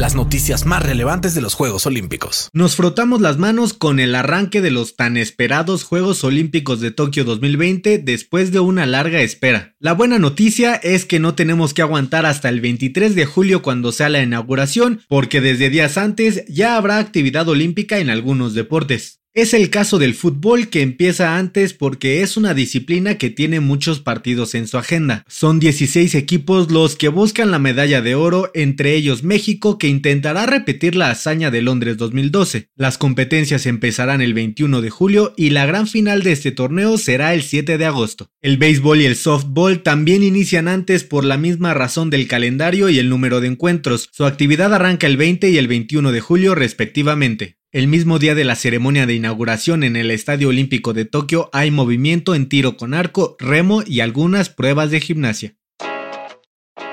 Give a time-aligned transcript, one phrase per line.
[0.00, 2.48] las noticias más relevantes de los Juegos Olímpicos.
[2.54, 7.24] Nos frotamos las manos con el arranque de los tan esperados Juegos Olímpicos de Tokio
[7.24, 9.74] 2020 después de una larga espera.
[9.78, 13.92] La buena noticia es que no tenemos que aguantar hasta el 23 de julio cuando
[13.92, 19.19] sea la inauguración, porque desde días antes ya habrá actividad olímpica en algunos deportes.
[19.32, 24.00] Es el caso del fútbol que empieza antes porque es una disciplina que tiene muchos
[24.00, 25.24] partidos en su agenda.
[25.28, 30.46] Son 16 equipos los que buscan la medalla de oro, entre ellos México que intentará
[30.46, 32.70] repetir la hazaña de Londres 2012.
[32.74, 37.32] Las competencias empezarán el 21 de julio y la gran final de este torneo será
[37.32, 38.32] el 7 de agosto.
[38.42, 42.98] El béisbol y el softball también inician antes por la misma razón del calendario y
[42.98, 44.08] el número de encuentros.
[44.10, 47.59] Su actividad arranca el 20 y el 21 de julio respectivamente.
[47.72, 51.70] El mismo día de la ceremonia de inauguración en el Estadio Olímpico de Tokio hay
[51.70, 55.54] movimiento en tiro con arco, remo y algunas pruebas de gimnasia.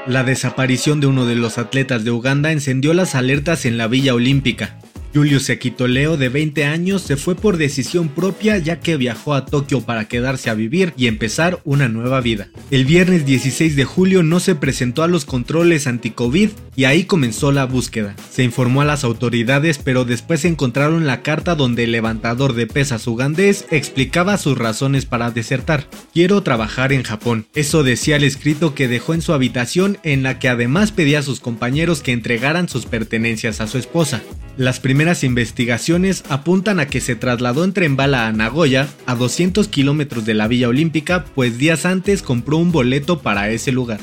[0.05, 4.13] La desaparición de uno de los atletas de Uganda encendió las alertas en la Villa
[4.13, 4.77] Olímpica.
[5.17, 9.81] Julius Equitoleo, de 20 años, se fue por decisión propia ya que viajó a Tokio
[9.81, 12.49] para quedarse a vivir y empezar una nueva vida.
[12.69, 17.51] El viernes 16 de julio no se presentó a los controles anti-COVID y ahí comenzó
[17.51, 18.15] la búsqueda.
[18.31, 23.07] Se informó a las autoridades pero después encontraron la carta donde el levantador de pesas
[23.07, 25.87] ugandés explicaba sus razones para desertar.
[26.13, 27.47] Quiero trabajar en Japón.
[27.55, 31.23] Eso decía el escrito que dejó en su habitación en la que además pedía a
[31.23, 34.21] sus compañeros que entregaran sus pertenencias a su esposa.
[34.57, 39.67] Las primeras investigaciones apuntan a que se trasladó en tren bala a Nagoya, a 200
[39.67, 43.99] kilómetros de la Villa Olímpica, pues días antes compró un boleto para ese lugar.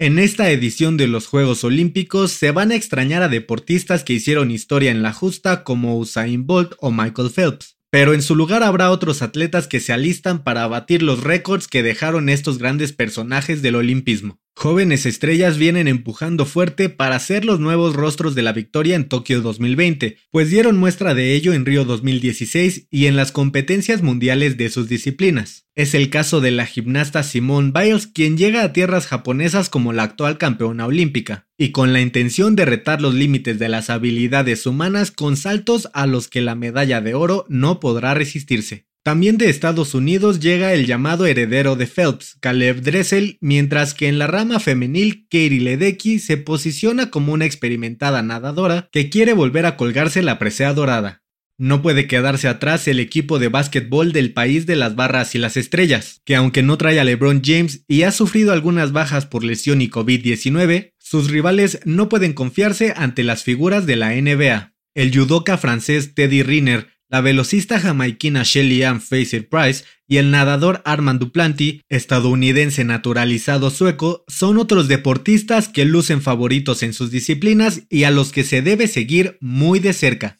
[0.00, 4.50] En esta edición de los Juegos Olímpicos se van a extrañar a deportistas que hicieron
[4.50, 8.90] historia en la justa como Usain Bolt o Michael Phelps, pero en su lugar habrá
[8.90, 13.76] otros atletas que se alistan para batir los récords que dejaron estos grandes personajes del
[13.76, 14.39] olimpismo.
[14.62, 19.40] Jóvenes estrellas vienen empujando fuerte para ser los nuevos rostros de la victoria en Tokio
[19.40, 24.68] 2020, pues dieron muestra de ello en Río 2016 y en las competencias mundiales de
[24.68, 25.64] sus disciplinas.
[25.74, 30.02] Es el caso de la gimnasta Simone Biles, quien llega a tierras japonesas como la
[30.02, 35.10] actual campeona olímpica, y con la intención de retar los límites de las habilidades humanas
[35.10, 38.89] con saltos a los que la medalla de oro no podrá resistirse.
[39.02, 44.18] También de Estados Unidos llega el llamado heredero de Phelps, Caleb Dressel, mientras que en
[44.18, 49.78] la rama femenil, Katie Ledecky se posiciona como una experimentada nadadora que quiere volver a
[49.78, 51.22] colgarse la presea dorada.
[51.56, 55.56] No puede quedarse atrás el equipo de básquetbol del país de las barras y las
[55.56, 59.80] estrellas, que aunque no trae a LeBron James y ha sufrido algunas bajas por lesión
[59.80, 64.74] y COVID-19, sus rivales no pueden confiarse ante las figuras de la NBA.
[64.94, 70.80] El judoka francés Teddy Riner la velocista jamaiquina Shelly Ann Fraser Price y el nadador
[70.84, 78.04] Armand Duplanty, estadounidense naturalizado sueco, son otros deportistas que lucen favoritos en sus disciplinas y
[78.04, 80.38] a los que se debe seguir muy de cerca.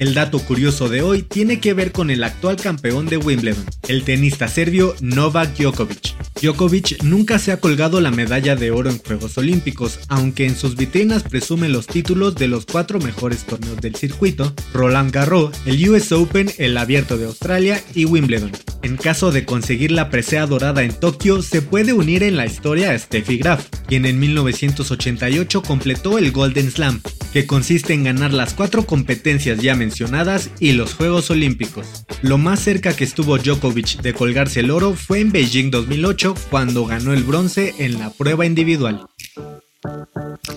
[0.00, 4.02] El dato curioso de hoy tiene que ver con el actual campeón de Wimbledon, el
[4.02, 6.14] tenista serbio Novak Djokovic.
[6.40, 10.74] Djokovic nunca se ha colgado la medalla de oro en Juegos Olímpicos, aunque en sus
[10.74, 16.12] vitrinas presume los títulos de los cuatro mejores torneos del circuito, Roland Garros, el US
[16.12, 18.52] Open, el Abierto de Australia y Wimbledon.
[18.82, 22.92] En caso de conseguir la presea dorada en Tokio, se puede unir en la historia
[22.92, 28.54] a Steffi Graf, quien en 1988 completó el Golden Slam, que consiste en ganar las
[28.54, 32.04] cuatro competencias ya mencionadas y los Juegos Olímpicos.
[32.22, 36.86] Lo más cerca que estuvo Djokovic de colgarse el oro fue en Beijing 2008 cuando
[36.86, 39.06] ganó el bronce en la prueba individual.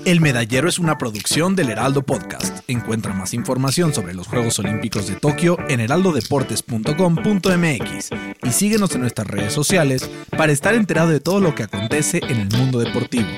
[0.06, 2.60] El Medallero es una producción del Heraldo Podcast.
[2.68, 8.10] Encuentra más información sobre los Juegos Olímpicos de Tokio en heraldodeportes.com.mx
[8.44, 12.42] y síguenos en nuestras redes sociales para estar enterado de todo lo que acontece en
[12.42, 13.30] el mundo deportivo.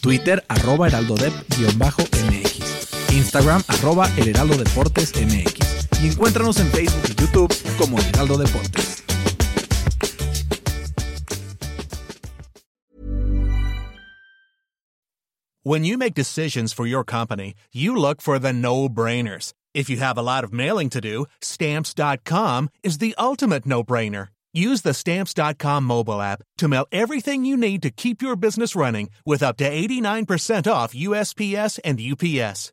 [0.00, 2.45] Twitter arroba heraldodep-mx,
[3.16, 8.36] Instagram arroba el heraldo deportes mx y encuéntranos en Facebook y YouTube como el Heraldo
[8.36, 9.02] Deportes.
[15.62, 19.52] When you make decisions for your company, you look for the no-brainers.
[19.74, 24.28] If you have a lot of mailing to do, stamps.com is the ultimate no-brainer.
[24.56, 29.10] Use the Stamps.com mobile app to mail everything you need to keep your business running
[29.26, 32.72] with up to 89% off USPS and UPS.